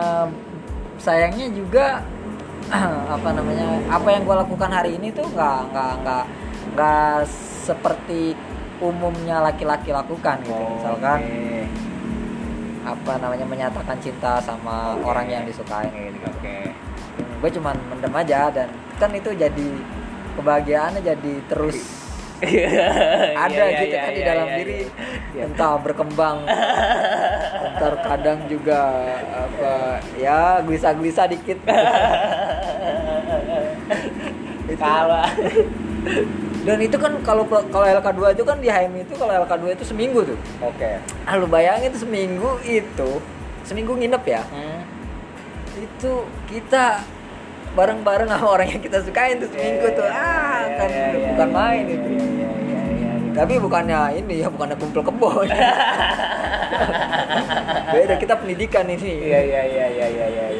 sayangnya 0.97 1.47
juga 1.51 2.01
apa 3.15 3.29
namanya 3.29 3.67
apa 3.87 4.07
yang 4.09 4.23
gue 4.23 4.35
lakukan 4.35 4.71
hari 4.71 4.95
ini 4.95 5.11
tuh 5.11 5.27
nggak 5.27 5.59
nggak 5.69 5.93
nggak 6.01 6.23
nggak 6.73 7.17
seperti 7.61 8.33
umumnya 8.79 9.43
laki-laki 9.43 9.91
lakukan 9.91 10.41
gitu 10.41 10.55
Oh, 10.55 10.73
misalkan 10.73 11.19
oke. 11.21 11.62
Apa 12.83 13.15
namanya 13.19 13.47
menyatakan 13.47 13.97
cinta 14.03 14.43
sama 14.43 14.99
Oke. 14.99 15.07
orang 15.07 15.27
yang 15.31 15.43
disukai 15.47 15.87
gitu 15.87 16.27
Oke. 16.27 16.75
gue 17.15 17.49
cuman 17.59 17.75
mendem 17.91 18.13
aja 18.15 18.51
dan 18.51 18.67
kan 18.99 19.11
itu 19.15 19.31
jadi 19.31 19.69
kebahagiaannya 20.35 21.01
jadi 21.01 21.33
terus 21.47 22.03
ada 23.43 23.47
Iya, 23.47 23.65
iya, 23.71 23.79
gitu 23.79 23.95
iya, 23.95 24.03
kan 24.03 24.11
di 24.11 24.19
iya, 24.19 24.27
dalam 24.27 24.47
diri 24.59 24.79
entah 25.39 25.79
berkembang 25.79 26.37
entar 27.71 27.93
kadang 28.03 28.39
juga 28.51 28.81
apa 29.31 30.03
ya 30.19 30.59
gelisah-gelisah 30.63 31.27
dikit. 31.31 31.59
Kalau 34.73 35.23
dan 36.63 36.77
itu 36.79 36.95
kan 36.95 37.11
kalau 37.21 37.43
kalau 37.45 37.83
LK2 37.83 38.33
itu 38.33 38.43
kan 38.43 38.57
di 38.57 38.67
HMI 38.67 39.03
itu 39.03 39.13
kalau 39.13 39.35
LK2 39.37 39.65
itu 39.73 39.83
seminggu 39.83 40.23
tuh 40.23 40.39
Oke. 40.59 40.95
ah 41.23 41.35
lu 41.35 41.45
bayangin 41.45 41.91
tuh 41.91 42.01
seminggu 42.01 42.55
itu 42.63 43.09
seminggu 43.61 43.91
nginep 43.93 44.23
ya 44.25 44.41
Hmm. 44.47 44.79
itu 45.75 46.11
kita 46.45 47.03
bareng-bareng 47.73 48.29
sama 48.29 48.47
orang 48.47 48.67
yang 48.69 48.79
kita 48.79 49.01
sukain 49.01 49.41
tuh 49.41 49.49
seminggu 49.49 49.91
tuh 49.91 50.05
ah 50.05 50.63
kan 50.73 50.89
bukan 51.33 51.49
main 51.49 51.85
itu 51.85 52.07
Iya, 52.07 52.21
iya, 52.23 52.49
iya, 52.55 52.81
iya, 52.93 53.11
iya. 53.17 53.33
tapi 53.33 53.53
bukannya 53.57 53.99
ini 54.15 54.35
ya 54.39 54.47
bukannya 54.47 54.77
kumpul 54.77 55.01
kebo 55.01 55.29
beda 57.93 58.15
kita 58.15 58.33
pendidikan 58.35 58.85
ini 58.87 59.13
Iya, 59.23 59.39
iya, 59.41 59.61
iya, 59.65 59.85
iya, 59.89 60.07
iya, 60.07 60.27
iya. 60.27 60.45
iya. 60.49 60.52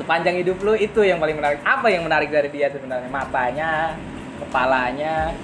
Sepanjang 0.00 0.40
hidup 0.40 0.56
lu 0.64 0.72
itu 0.74 1.00
yang 1.04 1.20
paling 1.20 1.36
menarik. 1.36 1.60
Apa 1.60 1.92
yang 1.92 2.08
menarik 2.08 2.32
dari 2.32 2.48
dia 2.48 2.72
sebenarnya? 2.72 3.12
Matanya, 3.12 3.92
kepalanya, 4.40 5.36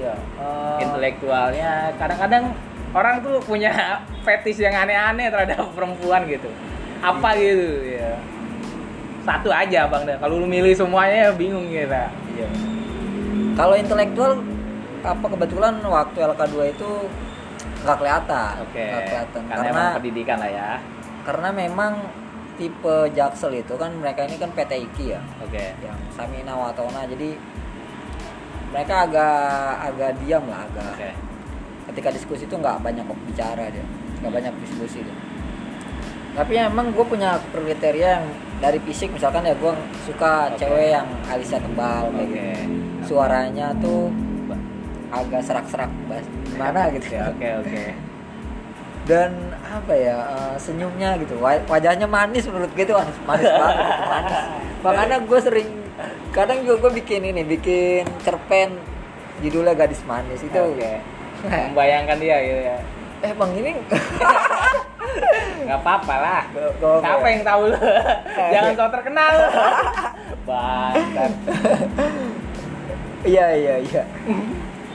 ya 0.00 0.14
eh, 0.16 0.76
intelektualnya. 0.88 1.92
Kadang-kadang 2.00 2.56
orang 2.96 3.20
tuh 3.20 3.36
punya 3.44 3.70
fetish 4.24 4.64
yang 4.64 4.72
aneh-aneh 4.72 5.28
terhadap 5.28 5.68
perempuan 5.76 6.24
gitu. 6.24 6.48
Apa 7.04 7.36
gitu 7.36 7.84
ya. 7.84 8.16
Satu 9.28 9.52
aja 9.52 9.84
Bang 9.84 10.08
dah. 10.08 10.16
Kalau 10.16 10.40
lu 10.40 10.48
milih 10.48 10.72
semuanya 10.72 11.28
ya 11.28 11.30
bingung 11.36 11.68
kita. 11.68 12.08
Iya. 12.32 12.48
kalau 13.58 13.74
intelektual 13.74 14.38
apa 15.02 15.26
kebetulan 15.26 15.82
waktu 15.82 16.18
LK2 16.22 16.56
itu 16.70 16.90
nggak 17.82 17.96
kelihatan 17.98 18.54
nggak 18.62 18.70
kelihatan 19.10 19.42
Karena, 19.50 19.50
karena 19.50 19.66
emang 19.74 19.86
pendidikan 19.98 20.38
lah 20.38 20.50
ya. 20.50 20.70
karena 21.26 21.48
memang 21.50 21.92
tipe 22.58 22.96
Jaksel 23.14 23.62
itu 23.62 23.74
kan 23.78 23.94
mereka 23.94 24.26
ini 24.26 24.36
kan 24.36 24.50
PT 24.50 24.72
IKI 24.90 25.06
ya 25.14 25.22
Oke. 25.40 25.64
yang 25.80 25.98
Samina 26.10 26.58
Watona 26.58 27.06
jadi 27.06 27.38
mereka 28.74 29.08
agak 29.08 29.38
agak 29.94 30.10
diam 30.20 30.44
lah 30.50 30.66
agak 30.66 30.94
Oke. 30.98 31.10
ketika 31.94 32.08
diskusi 32.12 32.44
itu 32.44 32.54
nggak 32.58 32.82
banyak 32.82 33.06
bicara 33.30 33.70
dia 33.70 33.86
nggak 34.20 34.32
banyak 34.34 34.54
diskusi 34.66 35.06
dia 35.06 35.16
tapi 36.36 36.54
emang 36.54 36.94
gue 36.94 37.02
punya 37.02 37.38
kriteria 37.50 38.22
yang 38.22 38.26
dari 38.58 38.78
fisik 38.82 39.10
misalkan 39.14 39.46
ya 39.46 39.54
gue 39.54 39.72
suka 40.04 40.50
Oke. 40.50 40.58
cewek 40.66 40.98
yang 40.98 41.06
alisnya 41.30 41.62
tebal 41.62 42.10
kayak 42.10 42.26
Oke. 42.26 42.34
gitu 42.34 43.14
suaranya 43.14 43.70
tuh 43.78 44.10
agak 45.08 45.40
serak-serak 45.40 45.88
gimana 46.52 46.90
gitu 46.92 47.06
Oke, 47.16 47.22
oke, 47.32 47.48
oke. 47.64 48.07
Dan 49.08 49.32
apa 49.64 49.92
ya 49.92 50.16
eh, 50.20 50.56
senyumnya 50.60 51.16
gitu 51.18 51.40
Wa- 51.40 51.64
wajahnya 51.64 52.04
manis 52.04 52.44
menurut 52.44 52.68
gue 52.70 52.84
itu 52.84 52.92
manis 52.92 53.16
manis 53.24 53.48
banget 53.48 53.76
gitu, 53.80 54.04
manis 54.04 54.38
makanya 54.78 55.16
gue 55.24 55.40
sering 55.40 55.68
kadang 56.30 56.60
juga 56.62 56.76
gue 56.86 56.92
bikin 57.00 57.24
ini 57.24 57.42
bikin 57.42 58.04
cerpen 58.20 58.76
judulnya 59.40 59.72
gadis 59.72 60.04
manis 60.04 60.38
itu 60.38 60.54
Oke. 60.54 61.00
Membayangkan 61.72 62.18
dia 62.18 62.36
gitu 62.42 62.60
ya. 62.60 62.78
eh 63.18 63.32
bang 63.32 63.50
ini 63.54 63.72
Gak 65.68 65.80
apa-apa 65.80 66.14
lah. 66.16 66.42
Siapa 66.80 67.26
ya? 67.26 67.32
yang 67.34 67.44
tahu 67.44 67.62
lu? 67.68 67.76
Jangan 68.54 68.72
so 68.72 68.86
terkenal. 68.88 69.32
Bangsat. 70.44 71.32
iya 73.26 73.46
iya 73.52 73.74
iya 73.78 74.02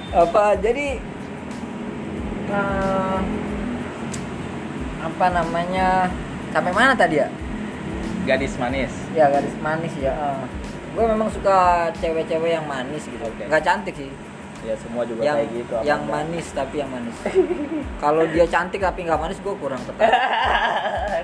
apa 0.10 0.56
jadi 0.58 0.98
eh, 2.48 3.20
apa 5.04 5.26
namanya 5.30 6.08
sampai 6.50 6.72
mana 6.72 6.94
tadi 6.94 7.18
ya 7.18 7.28
Gadis 8.24 8.56
manis. 8.56 8.88
ya 9.12 9.28
gadis 9.28 9.52
manis 9.60 9.92
ya 9.98 10.16
gue 10.90 11.04
memang 11.04 11.28
suka 11.28 11.58
cewek-cewek 11.94 12.54
yang 12.54 12.64
manis 12.64 13.04
gitu 13.04 13.20
Oke. 13.22 13.44
nggak 13.44 13.62
cantik 13.62 13.96
sih 13.96 14.12
Ya 14.64 14.72
semua 14.80 15.04
juga 15.04 15.20
yang 15.22 15.36
kayak 15.36 15.52
gitu. 15.54 15.74
apa 15.76 15.84
yang 15.84 16.00
enggak? 16.02 16.16
manis 16.24 16.48
tapi 16.50 16.76
yang 16.80 16.88
manis 16.88 17.18
kalau 18.04 18.24
dia 18.26 18.48
cantik 18.48 18.80
tapi 18.80 19.04
nggak 19.04 19.20
manis 19.20 19.36
gue 19.38 19.52
kurang 19.54 19.82
tertarik 19.92 20.16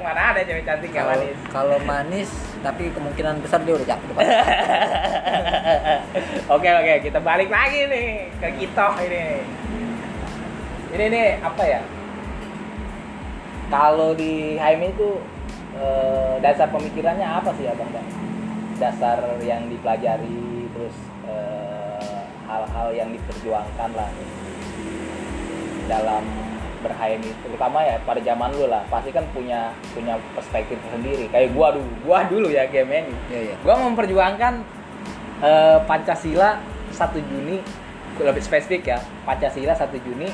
Mana 0.02 0.36
ada 0.36 0.42
cewek 0.44 0.64
cantik 0.66 0.92
Kalau- 0.92 1.08
manis? 1.16 1.38
kalau 1.48 1.78
manis 1.82 2.30
tapi 2.60 2.92
kemungkinan 2.92 3.40
besar 3.40 3.64
dia 3.64 3.74
udah 3.74 3.88
jatuh 3.88 4.12
Oke 6.50 6.68
oke, 6.68 6.94
kita 7.00 7.20
balik 7.22 7.48
lagi 7.48 7.86
nih 7.86 8.08
ke 8.36 8.50
Kitoh 8.58 8.94
ini. 9.00 9.46
Ini 10.90 11.06
nih 11.08 11.28
apa 11.40 11.64
ya? 11.64 11.82
Kalau 13.70 14.18
di 14.18 14.58
HMI 14.58 14.98
itu 14.98 15.10
eh, 15.78 16.36
dasar 16.42 16.74
pemikirannya 16.74 17.26
apa 17.26 17.54
sih 17.54 17.70
abang 17.70 17.90
bang? 17.94 18.08
Dasar 18.82 19.22
yang 19.46 19.70
dipelajari 19.70 20.66
terus 20.74 20.96
eh, 21.30 22.20
hal-hal 22.50 22.90
yang 22.98 23.10
diperjuangkan 23.14 23.90
lah 23.94 24.10
dalam 25.86 26.24
berHMI 26.80 27.32
terutama 27.44 27.84
ya 27.84 28.00
pada 28.08 28.22
zaman 28.24 28.50
lu 28.56 28.66
lah 28.72 28.82
pasti 28.88 29.12
kan 29.12 29.26
punya 29.36 29.76
punya 29.92 30.16
perspektif 30.32 30.80
sendiri 30.90 31.28
kayak 31.28 31.52
gua 31.52 31.76
dulu 31.76 31.92
gua 32.08 32.24
dulu 32.24 32.48
ya 32.48 32.64
game 32.72 33.04
ini 33.04 33.14
Iya, 33.28 33.40
iya. 33.52 33.56
gua 33.62 33.76
memperjuangkan 33.84 34.54
eh, 35.44 35.78
Pancasila 35.84 36.58
1 36.96 37.20
Juni 37.20 37.60
lebih 38.20 38.42
spesifik 38.44 38.96
ya 38.96 38.98
Pancasila 39.28 39.76
1 39.76 39.92
Juni 40.08 40.32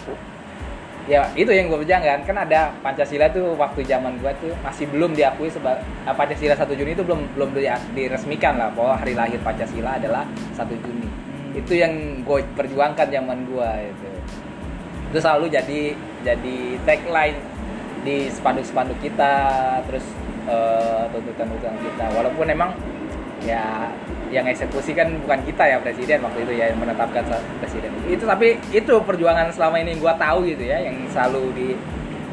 ya 1.06 1.22
itu 1.38 1.50
yang 1.54 1.70
gue 1.70 1.80
perjuangkan 1.86 2.26
kan. 2.26 2.38
Ada 2.46 2.74
Pancasila 2.82 3.30
tuh 3.30 3.54
waktu 3.58 3.86
zaman 3.86 4.18
gua 4.22 4.34
tuh 4.42 4.52
masih 4.66 4.90
belum 4.90 5.14
diakui 5.14 5.50
sebagai 5.50 5.86
Pancasila 6.06 6.58
1 6.58 6.66
Juni 6.74 6.98
itu 6.98 7.06
belum 7.06 7.22
belum 7.38 7.50
di- 7.54 7.86
diresmikan 7.94 8.58
lah 8.58 8.74
bahwa 8.74 8.98
hari 8.98 9.14
lahir 9.14 9.38
Pancasila 9.42 9.98
adalah 9.98 10.26
1 10.58 10.66
Juni. 10.82 11.08
Itu 11.56 11.72
yang 11.78 12.22
gue 12.26 12.44
perjuangkan 12.58 13.08
zaman 13.08 13.48
gua 13.48 13.80
itu. 13.80 14.10
Itu 15.14 15.18
selalu 15.22 15.48
jadi 15.54 15.96
jadi 16.26 16.58
tagline 16.84 17.40
di 18.06 18.30
spanduk-spanduk 18.30 19.00
kita 19.02 19.34
terus 19.88 20.06
eh, 20.50 21.04
tuntutan-tuntutan 21.14 21.76
kita. 21.80 22.06
Walaupun 22.14 22.46
emang 22.50 22.74
ya 23.46 23.94
yang 24.36 24.44
eksekusi 24.52 24.92
kan 24.92 25.08
bukan 25.24 25.40
kita 25.48 25.64
ya 25.64 25.80
presiden 25.80 26.20
waktu 26.20 26.44
itu 26.44 26.54
ya 26.60 26.68
yang 26.68 26.80
menetapkan 26.84 27.24
presiden 27.64 27.88
itu 28.04 28.28
tapi 28.28 28.60
itu 28.76 28.94
perjuangan 29.00 29.48
selama 29.56 29.80
ini 29.80 29.96
gua 29.96 30.20
tahu 30.20 30.44
gitu 30.44 30.68
ya 30.68 30.84
yang 30.84 31.00
selalu 31.08 31.56
di 31.56 31.68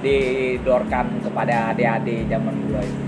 didorkan 0.03 1.23
kepada 1.23 1.71
adik-adik 1.71 2.27
zaman 2.27 2.55
gua 2.67 2.83
itu 2.83 3.05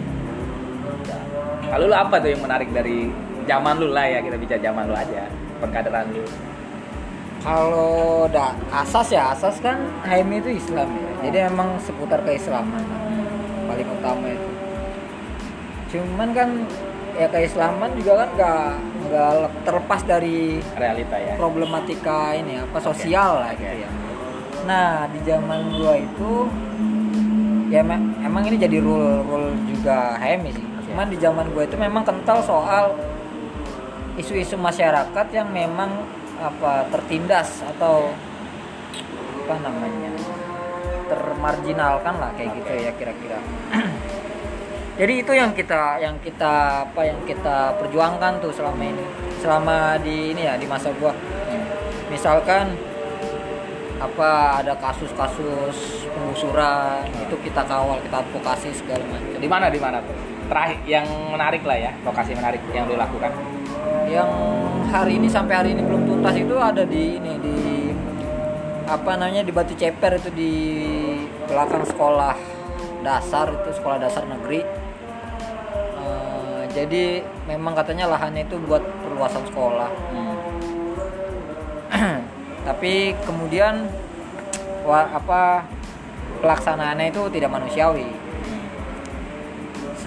Kalau 1.74 1.90
lu 1.90 1.96
apa 1.96 2.22
tuh 2.22 2.30
yang 2.30 2.42
menarik 2.46 2.70
dari 2.70 3.10
zaman 3.50 3.82
lu 3.82 3.90
lah 3.90 4.06
ya 4.06 4.22
kita 4.22 4.38
bicara 4.38 4.62
zaman 4.62 4.86
lu 4.86 4.94
aja 4.94 5.26
pengkaderan 5.58 6.06
lu. 6.14 6.22
Kalau 7.42 8.24
da 8.30 8.54
asas 8.70 9.10
ya 9.10 9.34
asas 9.34 9.58
kan 9.58 9.76
HMI 10.06 10.38
itu 10.38 10.50
Islam 10.54 10.86
ya. 10.86 11.10
Jadi 11.28 11.38
emang 11.50 11.74
seputar 11.82 12.22
keislaman 12.22 12.84
paling 13.66 13.88
utama 13.90 14.26
itu. 14.30 14.48
Cuman 15.90 16.28
kan 16.30 16.48
ya 17.14 17.26
keislaman 17.30 17.94
juga 17.94 18.26
kan 18.26 18.28
nggak 18.34 18.66
nggak 19.06 19.32
terlepas 19.62 20.00
dari 20.02 20.58
Realita 20.74 21.16
ya. 21.16 21.34
problematika 21.38 22.34
ini 22.34 22.58
apa 22.58 22.78
sosial 22.82 23.44
lah 23.44 23.50
gitu 23.54 23.70
Oke. 23.70 23.84
ya. 23.86 23.90
Nah 24.66 25.06
di 25.12 25.20
zaman 25.22 25.60
gua 25.78 25.94
itu 25.94 26.32
ya 27.70 27.82
emang, 27.82 28.18
emang 28.22 28.42
ini 28.50 28.56
jadi 28.58 28.78
rule 28.82 29.22
rule 29.26 29.54
juga 29.70 30.18
HMI 30.18 30.50
sih. 30.50 30.66
Cuman 30.90 31.06
di 31.10 31.18
zaman 31.22 31.46
gua 31.54 31.62
itu 31.66 31.76
memang 31.78 32.02
kental 32.02 32.42
soal 32.42 32.98
isu-isu 34.18 34.58
masyarakat 34.58 35.26
yang 35.34 35.50
memang 35.50 35.90
apa 36.38 36.86
tertindas 36.90 37.62
atau 37.62 38.10
apa 39.44 39.54
namanya 39.62 40.10
termarginalkan 41.06 42.14
lah 42.18 42.30
kayak 42.34 42.58
gitu 42.58 42.72
ya 42.74 42.92
kira-kira. 42.98 43.38
Jadi 44.94 45.26
itu 45.26 45.32
yang 45.34 45.50
kita 45.50 45.98
yang 45.98 46.14
kita 46.22 46.86
apa 46.86 47.02
yang 47.02 47.18
kita 47.26 47.74
perjuangkan 47.82 48.38
tuh 48.38 48.54
selama 48.54 48.78
ini 48.78 49.04
selama 49.42 49.98
di 49.98 50.30
ini 50.30 50.46
ya 50.46 50.54
di 50.54 50.70
masa 50.70 50.94
gua. 51.02 51.10
Misalkan 52.14 52.78
apa 53.98 54.62
ada 54.62 54.78
kasus-kasus 54.78 56.06
penggusuran 56.14 57.10
itu 57.10 57.34
kita 57.42 57.66
kawal 57.66 57.98
kita 58.06 58.22
advokasi 58.22 58.70
segala 58.70 59.02
macam. 59.10 59.34
Di 59.34 59.48
mana 59.50 59.66
di 59.66 59.82
mana 59.82 59.98
tuh? 59.98 60.14
Terakhir 60.46 60.78
yang 60.86 61.06
menarik 61.32 61.66
lah 61.66 61.90
ya, 61.90 61.92
lokasi 62.06 62.38
menarik 62.38 62.62
yang 62.70 62.86
lu 62.86 62.94
lakukan. 62.94 63.34
Yang 64.06 64.30
hari 64.94 65.18
ini 65.18 65.26
sampai 65.26 65.54
hari 65.58 65.70
ini 65.74 65.82
belum 65.82 66.06
tuntas 66.06 66.36
itu 66.38 66.54
ada 66.54 66.86
di 66.86 67.18
ini 67.18 67.32
di 67.42 67.58
apa 68.86 69.18
namanya 69.18 69.42
di 69.42 69.50
Batu 69.50 69.74
Ceper 69.74 70.22
itu 70.22 70.30
di 70.30 70.52
belakang 71.48 71.82
sekolah 71.88 72.36
dasar 73.02 73.50
itu 73.50 73.70
sekolah 73.74 73.98
dasar 73.98 74.22
negeri. 74.30 74.83
Jadi 76.74 77.04
memang 77.46 77.72
katanya 77.72 78.10
lahannya 78.10 78.42
itu 78.42 78.58
buat 78.60 78.82
perluasan 79.00 79.46
sekolah. 79.46 79.90
tapi 82.66 83.14
kemudian 83.22 83.86
wa- 84.82 85.10
apa 85.12 85.62
pelaksanaannya 86.40 87.06
itu 87.08 87.22
tidak 87.30 87.52
manusiawi 87.52 88.08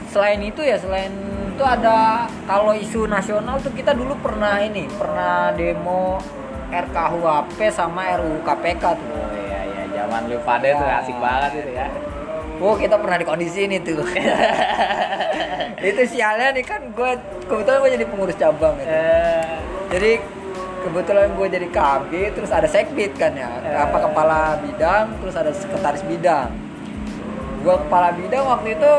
selain 0.07 0.41
itu 0.41 0.61
ya 0.61 0.75
selain 0.75 1.13
itu 1.47 1.61
ada 1.61 2.25
kalau 2.43 2.73
isu 2.73 3.05
nasional 3.05 3.57
tuh 3.57 3.69
kita 3.71 3.93
dulu 3.93 4.17
pernah 4.17 4.57
ini 4.57 4.89
pernah 4.89 5.53
demo 5.53 6.17
RKUHP 6.67 7.69
sama 7.69 8.17
RUU 8.17 8.41
KPK 8.41 8.83
tuh 8.91 9.07
Oh 9.07 9.31
iya 9.37 9.59
iya, 9.63 9.83
zaman 9.95 10.25
lu 10.25 10.37
pada 10.41 10.67
tuh 10.67 10.83
Ya. 10.83 10.97
asik 10.99 11.17
banget 11.17 11.51
itu 11.55 11.71
ya. 11.71 11.87
Oh 12.57 12.73
kita 12.73 12.97
pernah 12.97 13.15
di 13.15 13.25
kondisi 13.25 13.63
ini 13.63 13.77
tuh 13.79 14.01
itu 15.81 16.01
sialnya 16.17 16.51
nih 16.53 16.65
kan 16.65 16.81
gue 16.91 17.11
kebetulan 17.45 17.77
gue 17.83 17.91
jadi 17.99 18.05
pengurus 18.07 18.37
cabang 18.37 18.73
gitu. 18.79 18.89
Eh, 18.89 19.55
jadi 19.93 20.11
kebetulan 20.83 21.27
gue 21.35 21.47
jadi 21.51 21.67
KB 21.67 22.11
terus 22.31 22.51
ada 22.53 22.67
sekbid 22.69 23.11
kan 23.19 23.35
ya 23.35 23.49
Eh. 23.63 23.75
apa 23.75 23.97
kepala 24.07 24.55
bidang 24.63 25.05
terus 25.19 25.35
ada 25.35 25.51
sekretaris 25.51 26.03
bidang 26.07 26.47
gue 27.59 27.75
kepala 27.87 28.15
bidang 28.15 28.45
waktu 28.47 28.79
itu 28.79 28.93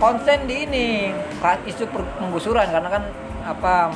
konsen 0.00 0.48
di 0.48 0.64
ini 0.64 0.88
isu 1.68 1.84
penggusuran 1.92 2.72
karena 2.72 2.88
kan 2.88 3.02
apa 3.44 3.92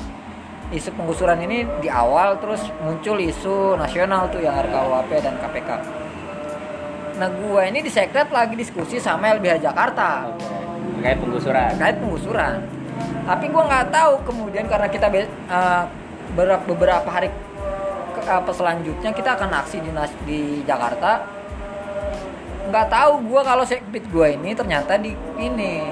isu 0.69 0.93
penggusuran 0.93 1.41
ini 1.41 1.65
di 1.81 1.89
awal 1.89 2.37
terus 2.43 2.61
muncul 2.85 3.17
isu 3.17 3.79
nasional 3.81 4.29
tuh 4.29 4.45
yang 4.45 4.53
RKUHP 4.59 5.11
dan 5.25 5.35
KPK 5.41 5.71
nah 7.15 7.31
gue 7.31 7.63
ini 7.71 7.79
di 7.81 7.89
sekret 7.89 8.29
lagi 8.35 8.59
diskusi 8.59 8.99
sama 8.99 9.33
LBH 9.39 9.65
Jakarta 9.65 10.29
Oke. 10.29 10.74
Terkait 10.99 11.19
penggusuran. 11.19 11.71
terkait 11.77 11.97
penggusuran. 11.99 12.55
Tapi 13.25 13.45
gue 13.49 13.63
nggak 13.65 13.87
tahu 13.89 14.13
kemudian 14.29 14.65
karena 14.69 14.89
kita 14.89 15.07
be- 15.09 15.29
eh, 15.29 15.85
beberapa, 16.35 17.09
hari 17.09 17.29
ke- 18.15 18.29
apa 18.29 18.51
selanjutnya 18.53 19.11
kita 19.13 19.37
akan 19.37 19.51
aksi 19.65 19.81
di 19.81 19.91
di 20.25 20.41
Jakarta. 20.63 21.25
Nggak 22.69 22.87
tahu 22.89 23.13
gue 23.29 23.41
kalau 23.45 23.65
sekbid 23.65 24.05
gue 24.09 24.29
ini 24.41 24.57
ternyata 24.57 24.97
di 24.97 25.13
ini 25.37 25.85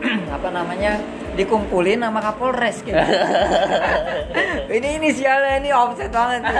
apa 0.36 0.48
namanya 0.48 1.00
dikumpulin 1.36 2.00
sama 2.00 2.20
Kapolres 2.20 2.80
gitu. 2.84 2.96
ini 4.76 4.88
inisialnya 5.00 5.60
ini 5.60 5.70
offset 5.72 6.10
banget 6.12 6.48
tuh. 6.48 6.58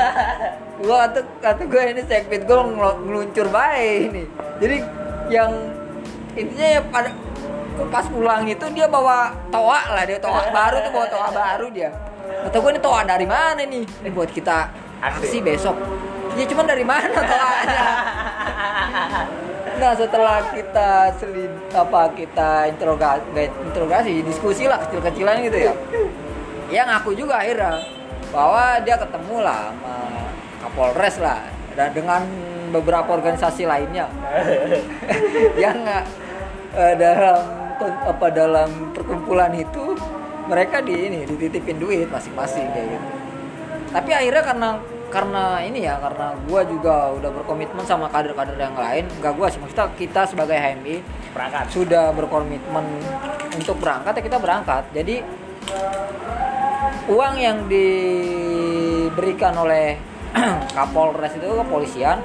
Gue 0.80 0.96
atau 0.96 1.22
atau 1.44 1.64
gue 1.64 1.82
ini 1.92 2.00
sekbid 2.04 2.44
gue 2.48 2.58
ngeluncur 3.04 3.46
baik 3.48 4.12
ini. 4.12 4.24
Jadi 4.60 4.76
yang 5.28 5.52
intinya 6.34 6.68
ya 6.78 6.80
pada 6.88 7.10
pas 7.88 8.04
pulang 8.04 8.44
itu 8.44 8.66
dia 8.76 8.84
bawa 8.90 9.32
toa 9.48 9.80
lah 9.96 10.04
dia 10.04 10.20
toa 10.20 10.50
baru 10.58 10.76
tuh 10.84 10.90
bawa 10.92 11.06
toa 11.08 11.28
baru 11.32 11.66
dia. 11.72 11.90
Atau 12.44 12.60
gue 12.60 12.70
ini 12.76 12.80
toa 12.80 13.00
dari 13.04 13.26
mana 13.26 13.62
nih? 13.64 13.84
Ini 13.84 14.10
buat 14.12 14.28
kita 14.28 14.68
aksi 15.00 15.40
besok. 15.40 15.76
Ya 16.38 16.44
cuman 16.46 16.66
dari 16.68 16.84
mana 16.86 17.10
toanya? 17.10 17.84
Nah 19.80 19.96
setelah 19.96 20.44
kita 20.52 21.08
selid 21.16 21.52
apa 21.72 22.12
kita 22.12 22.68
interogasi 22.68 23.48
interogasi 23.64 24.20
diskusi 24.20 24.68
lah 24.68 24.76
kecil-kecilan 24.84 25.40
gitu 25.40 25.58
ya. 25.58 25.74
Ya 26.68 26.82
ngaku 26.86 27.16
juga 27.16 27.40
akhirnya 27.40 27.80
bahwa 28.30 28.78
dia 28.84 29.00
ketemu 29.00 29.36
lah 29.42 29.72
sama 29.72 29.96
Kapolres 30.60 31.16
lah 31.18 31.40
dan 31.74 31.96
dengan 31.96 32.22
beberapa 32.70 33.08
organisasi 33.08 33.64
lainnya. 33.64 34.06
Yang 35.62 35.78
eh, 36.76 36.94
dalam 37.00 37.69
apa 37.86 38.26
dalam 38.32 38.92
perkumpulan 38.92 39.52
itu 39.56 39.96
mereka 40.50 40.82
di 40.82 40.92
ini 40.92 41.24
dititipin 41.24 41.78
duit 41.78 42.10
masing-masing 42.10 42.66
kayak 42.74 42.98
gitu. 42.98 43.06
Tapi 43.90 44.10
akhirnya 44.14 44.42
karena 44.42 44.68
karena 45.10 45.58
ini 45.66 45.82
ya 45.82 45.98
karena 45.98 46.38
gua 46.46 46.62
juga 46.62 47.10
udah 47.18 47.30
berkomitmen 47.42 47.82
sama 47.82 48.06
kader-kader 48.14 48.54
yang 48.54 48.78
lain 48.78 49.10
enggak 49.18 49.34
gua 49.34 49.50
sih 49.50 49.58
maksudnya 49.58 49.90
kita 49.98 50.22
sebagai 50.22 50.54
HMI 50.54 51.02
Perangkat. 51.30 51.70
sudah 51.70 52.10
berkomitmen 52.14 52.86
untuk 53.54 53.78
berangkat 53.78 54.18
ya 54.18 54.22
kita 54.22 54.38
berangkat. 54.38 54.82
Jadi 54.94 55.22
uang 57.10 57.34
yang 57.38 57.66
diberikan 57.70 59.54
oleh 59.58 59.98
Kapolres 60.76 61.34
itu 61.34 61.46
kepolisian 61.46 62.22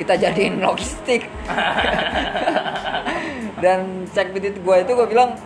kita 0.00 0.16
jadiin 0.16 0.64
logistik 0.64 1.28
dan 3.60 4.08
sekbid 4.10 4.60
gue 4.60 4.76
itu 4.80 4.92
gue 4.92 5.06
bilang 5.08 5.36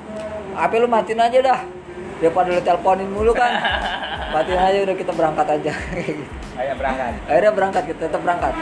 HP 0.54 0.72
lu 0.78 0.88
matiin 0.88 1.20
aja 1.20 1.38
dah. 1.42 1.60
Daripada 2.22 2.48
lu 2.54 2.62
teleponin 2.62 3.10
mulu 3.10 3.34
kan. 3.34 3.58
Matiin 4.34 4.58
aja 4.58 4.78
udah 4.86 4.96
kita 4.96 5.12
berangkat 5.12 5.46
aja. 5.50 5.72
Ayo 6.58 6.72
berangkat. 6.78 7.12
akhirnya 7.26 7.52
berangkat 7.52 7.82
kita 7.90 8.00
tetap 8.06 8.20
berangkat. 8.22 8.54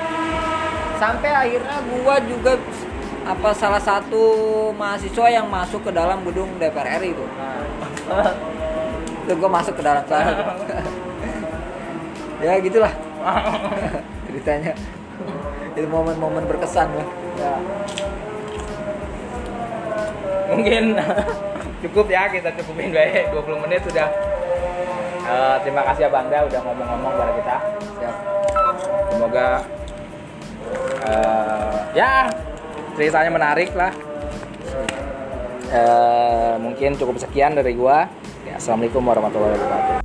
Sampai 0.97 1.31
akhirnya 1.33 1.77
gua 1.93 2.17
juga 2.25 2.53
apa 3.23 3.51
salah 3.55 3.79
satu 3.79 4.25
mahasiswa 4.73 5.29
yang 5.29 5.47
masuk 5.47 5.85
ke 5.85 5.91
dalam 5.93 6.25
gedung 6.25 6.49
DPR 6.57 7.01
RI 7.01 7.13
itu. 7.13 7.25
Itu 9.29 9.33
gua 9.37 9.51
masuk 9.61 9.77
ke 9.77 9.83
dalam 9.85 10.05
sana. 10.09 10.33
Ya 12.43 12.59
gitulah. 12.59 12.91
Ceritanya. 14.27 14.75
Itu 15.79 15.87
momen-momen 15.87 16.43
berkesan 16.51 16.91
lah. 16.91 17.09
Ya. 17.39 17.55
Mungkin 20.53 20.85
cukup 21.89 22.07
ya 22.13 22.29
kita 22.29 22.53
cukupin 22.61 22.93
baik 22.93 23.33
20 23.33 23.65
menit 23.65 23.81
sudah. 23.89 24.09
Eh, 25.23 25.57
terima 25.65 25.83
kasih 25.89 26.13
Bangda 26.13 26.45
udah 26.45 26.61
ngomong-ngomong 26.61 27.13
pada 27.17 27.33
kita. 27.41 27.57
Siap. 27.99 28.17
Semoga 29.17 29.49
eh, 31.09 31.77
ya 31.97 32.29
ceritanya 32.99 33.31
menarik 33.33 33.71
lah. 33.73 33.93
Eh, 35.73 36.55
mungkin 36.61 37.01
cukup 37.01 37.17
sekian 37.17 37.57
dari 37.57 37.73
gua. 37.73 38.05
Ya, 38.45 38.61
Assalamualaikum 38.61 39.01
warahmatullahi 39.01 39.57
wabarakatuh. 39.57 40.02